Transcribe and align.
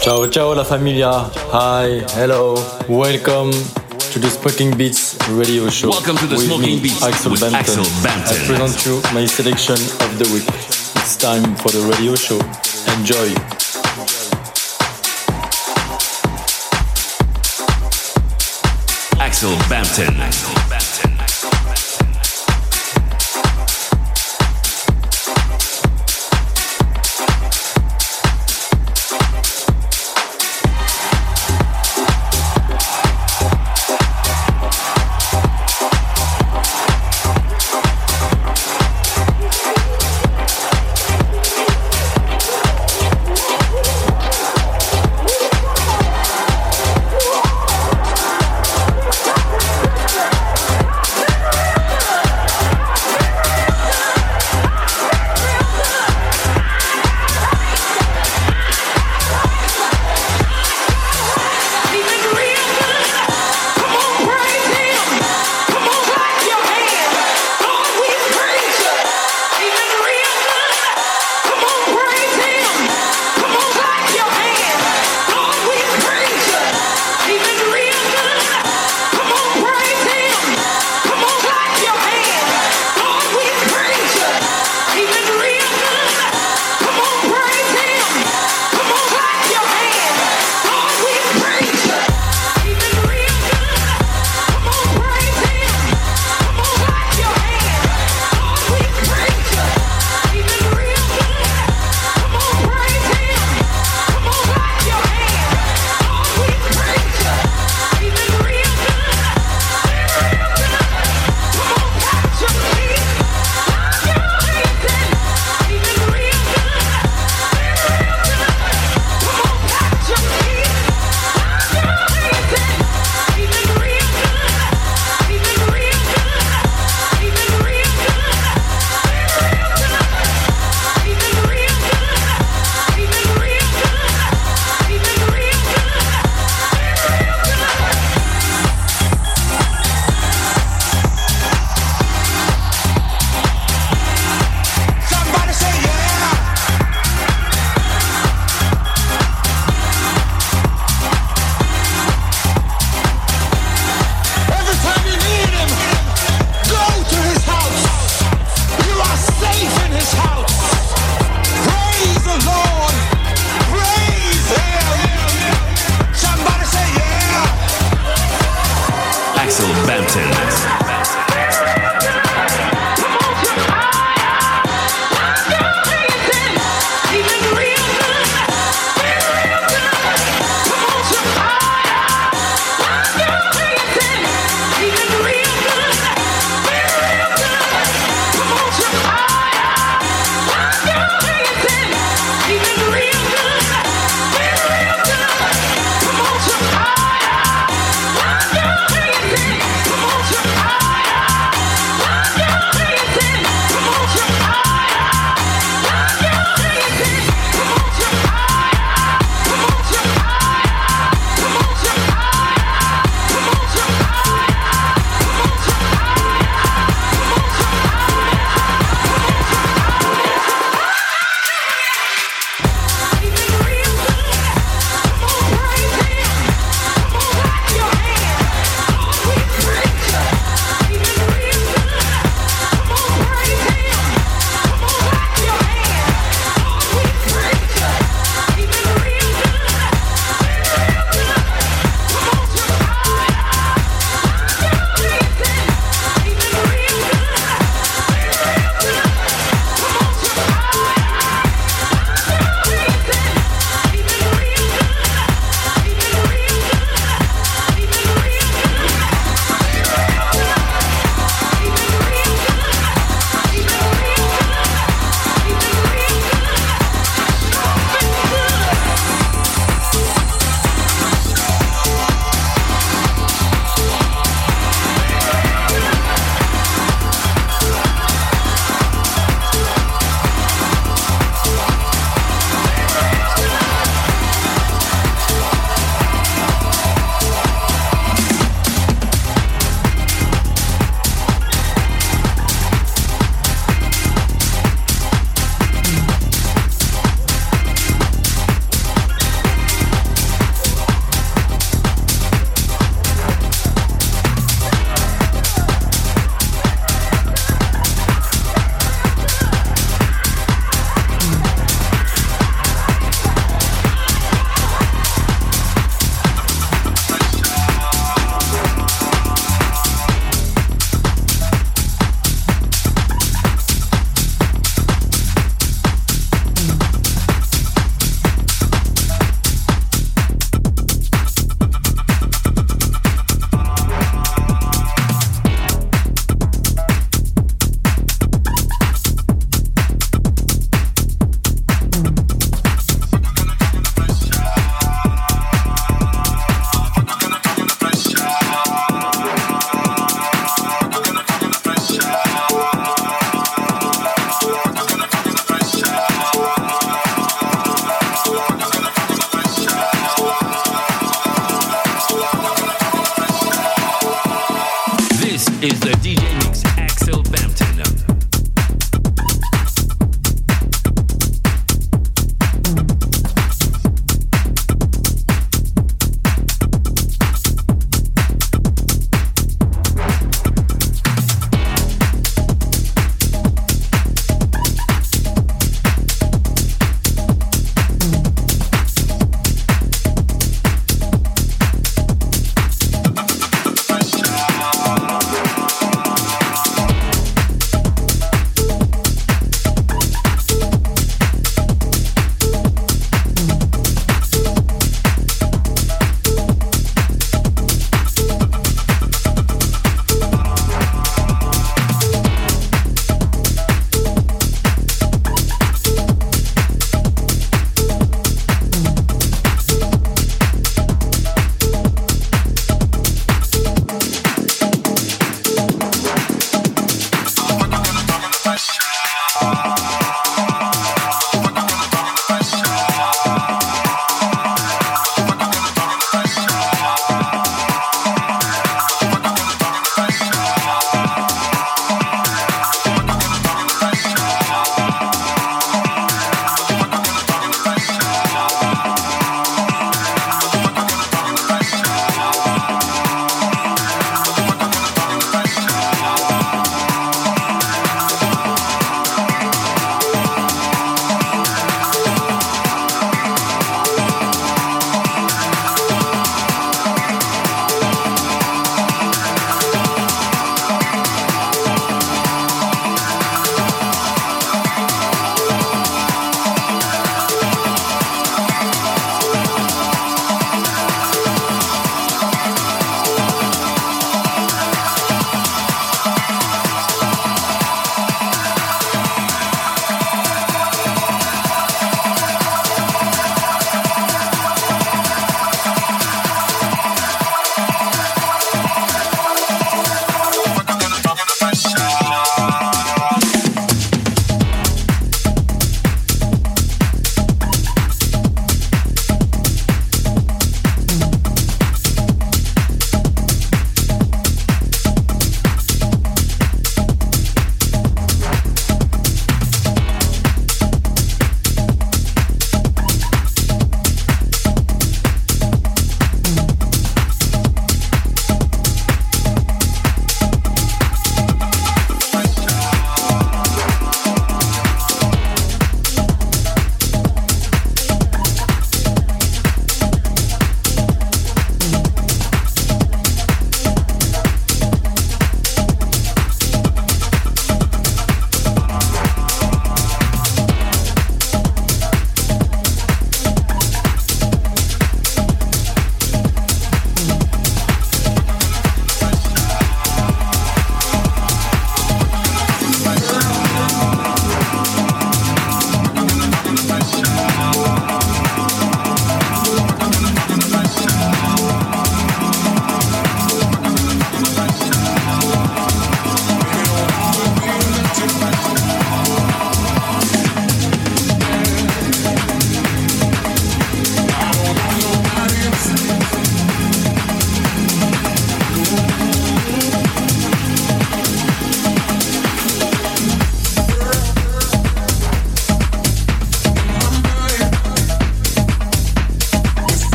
Ciao, 0.00 0.26
ciao 0.30 0.54
la 0.54 0.64
familia. 0.64 1.30
Hi, 1.52 2.02
hello, 2.16 2.54
welcome 2.88 3.52
to 4.12 4.18
the 4.18 4.30
Smoking 4.30 4.74
Beats 4.74 5.18
radio 5.28 5.68
show. 5.68 5.90
Welcome 5.90 6.16
to 6.16 6.26
the 6.26 6.36
with 6.36 6.46
Smoking 6.46 6.76
me, 6.76 6.80
Beats 6.80 7.02
Axel 7.02 7.32
with 7.32 7.40
Bampton. 7.42 7.60
Axel 7.60 7.84
Bampton. 8.02 8.36
I 8.36 8.46
present 8.46 8.86
you 8.86 9.02
my 9.12 9.26
selection 9.26 9.74
of 9.74 10.18
the 10.18 10.24
week. 10.32 10.48
It's 11.02 11.16
time 11.16 11.54
for 11.56 11.68
the 11.68 11.80
radio 11.92 12.14
show. 12.16 12.40
Enjoy. 12.96 13.28
Axel 19.20 19.54
Bampton. 19.68 20.59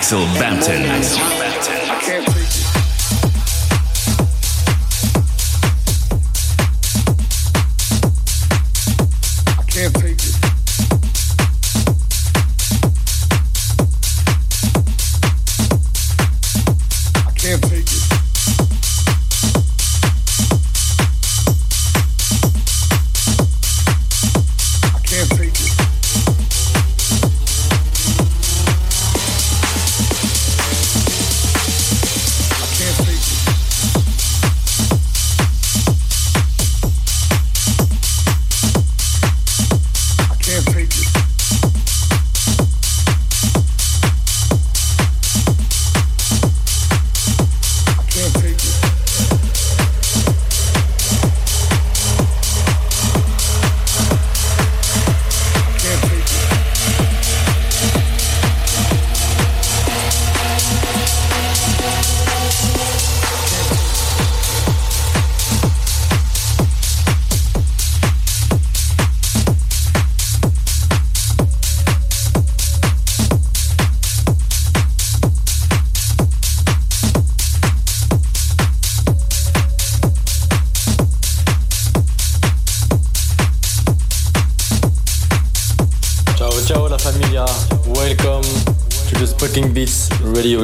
Axel 0.00 0.24
Bampton. 0.40 1.39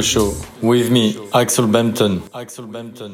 Show 0.06 0.28
with 0.62 0.88
me, 0.96 1.04
Axel 1.34 1.66
Bampton. 1.66 2.22
Axel 2.42 2.66
Bampton. 2.74 3.12